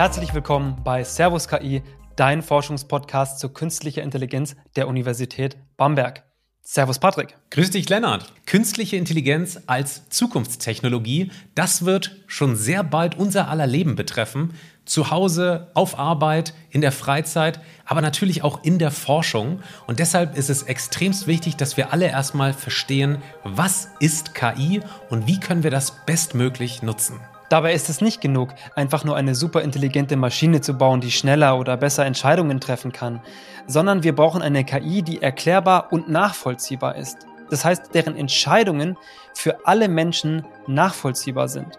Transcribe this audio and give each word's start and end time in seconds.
Herzlich 0.00 0.32
willkommen 0.32 0.78
bei 0.82 1.04
Servus 1.04 1.46
KI, 1.46 1.82
dein 2.16 2.40
Forschungspodcast 2.40 3.38
zur 3.38 3.52
künstlicher 3.52 4.00
Intelligenz 4.00 4.56
der 4.74 4.88
Universität 4.88 5.58
Bamberg. 5.76 6.24
Servus 6.62 6.98
Patrick. 6.98 7.36
Grüß 7.50 7.68
dich 7.68 7.86
Lennart. 7.90 8.32
Künstliche 8.46 8.96
Intelligenz 8.96 9.60
als 9.66 10.08
Zukunftstechnologie, 10.08 11.30
das 11.54 11.84
wird 11.84 12.16
schon 12.28 12.56
sehr 12.56 12.82
bald 12.82 13.18
unser 13.18 13.48
aller 13.48 13.66
Leben 13.66 13.94
betreffen. 13.94 14.54
Zu 14.86 15.10
Hause, 15.10 15.70
auf 15.74 15.98
Arbeit, 15.98 16.54
in 16.70 16.80
der 16.80 16.92
Freizeit, 16.92 17.60
aber 17.84 18.00
natürlich 18.00 18.42
auch 18.42 18.64
in 18.64 18.78
der 18.78 18.92
Forschung. 18.92 19.60
Und 19.86 19.98
deshalb 19.98 20.34
ist 20.34 20.48
es 20.48 20.62
extremst 20.62 21.26
wichtig, 21.26 21.56
dass 21.56 21.76
wir 21.76 21.92
alle 21.92 22.06
erstmal 22.06 22.54
verstehen, 22.54 23.18
was 23.44 23.90
ist 23.98 24.34
KI 24.34 24.80
und 25.10 25.26
wie 25.26 25.38
können 25.38 25.62
wir 25.62 25.70
das 25.70 26.06
bestmöglich 26.06 26.80
nutzen. 26.82 27.20
Dabei 27.50 27.74
ist 27.74 27.90
es 27.90 28.00
nicht 28.00 28.20
genug, 28.20 28.50
einfach 28.76 29.02
nur 29.02 29.16
eine 29.16 29.34
super 29.34 29.62
intelligente 29.62 30.16
Maschine 30.16 30.60
zu 30.60 30.74
bauen, 30.74 31.00
die 31.00 31.10
schneller 31.10 31.58
oder 31.58 31.76
besser 31.76 32.06
Entscheidungen 32.06 32.60
treffen 32.60 32.92
kann, 32.92 33.20
sondern 33.66 34.04
wir 34.04 34.14
brauchen 34.14 34.40
eine 34.40 34.64
KI, 34.64 35.02
die 35.02 35.20
erklärbar 35.20 35.92
und 35.92 36.08
nachvollziehbar 36.08 36.94
ist. 36.94 37.26
Das 37.50 37.64
heißt, 37.64 37.92
deren 37.92 38.16
Entscheidungen 38.16 38.96
für 39.34 39.66
alle 39.66 39.88
Menschen 39.88 40.46
nachvollziehbar 40.68 41.48
sind. 41.48 41.76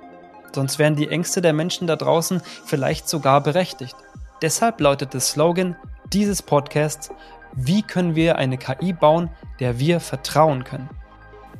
Sonst 0.53 0.77
wären 0.77 0.97
die 0.97 1.07
Ängste 1.07 1.41
der 1.41 1.53
Menschen 1.53 1.87
da 1.87 1.95
draußen 1.95 2.41
vielleicht 2.65 3.07
sogar 3.07 3.39
berechtigt. 3.39 3.95
Deshalb 4.41 4.81
lautet 4.81 5.13
der 5.13 5.21
Slogan 5.21 5.77
dieses 6.11 6.41
Podcasts, 6.41 7.11
wie 7.53 7.81
können 7.81 8.15
wir 8.15 8.37
eine 8.37 8.57
KI 8.57 8.91
bauen, 8.91 9.29
der 9.61 9.79
wir 9.79 10.01
vertrauen 10.01 10.65
können? 10.65 10.89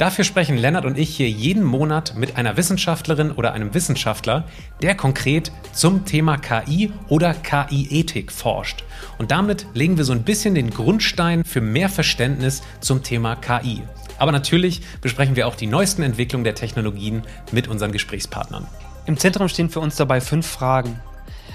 Dafür 0.01 0.23
sprechen 0.23 0.57
Lennart 0.57 0.85
und 0.85 0.97
ich 0.97 1.15
hier 1.15 1.29
jeden 1.29 1.63
Monat 1.63 2.15
mit 2.15 2.35
einer 2.35 2.57
Wissenschaftlerin 2.57 3.29
oder 3.29 3.53
einem 3.53 3.75
Wissenschaftler, 3.75 4.45
der 4.81 4.95
konkret 4.95 5.51
zum 5.73 6.05
Thema 6.05 6.37
KI 6.37 6.91
oder 7.07 7.35
KI-Ethik 7.35 8.31
forscht. 8.31 8.83
Und 9.19 9.29
damit 9.29 9.67
legen 9.75 9.97
wir 9.97 10.03
so 10.03 10.13
ein 10.13 10.23
bisschen 10.23 10.55
den 10.55 10.71
Grundstein 10.71 11.43
für 11.45 11.61
mehr 11.61 11.87
Verständnis 11.87 12.63
zum 12.79 13.03
Thema 13.03 13.35
KI. 13.35 13.83
Aber 14.17 14.31
natürlich 14.31 14.81
besprechen 15.01 15.35
wir 15.35 15.47
auch 15.47 15.53
die 15.53 15.67
neuesten 15.67 16.01
Entwicklungen 16.01 16.45
der 16.45 16.55
Technologien 16.55 17.21
mit 17.51 17.67
unseren 17.67 17.91
Gesprächspartnern. 17.91 18.65
Im 19.05 19.17
Zentrum 19.17 19.49
stehen 19.49 19.69
für 19.69 19.81
uns 19.81 19.97
dabei 19.97 20.19
fünf 20.19 20.47
Fragen. 20.47 20.99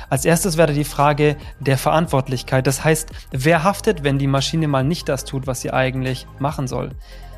Als 0.08 0.24
erstes 0.24 0.56
wäre 0.56 0.72
die 0.72 0.84
Frage 0.84 1.34
der 1.58 1.78
Verantwortlichkeit. 1.78 2.68
Das 2.68 2.84
heißt, 2.84 3.10
wer 3.32 3.64
haftet, 3.64 4.04
wenn 4.04 4.20
die 4.20 4.28
Maschine 4.28 4.68
mal 4.68 4.84
nicht 4.84 5.08
das 5.08 5.24
tut, 5.24 5.48
was 5.48 5.62
sie 5.62 5.72
eigentlich 5.72 6.28
machen 6.38 6.68
soll? 6.68 6.92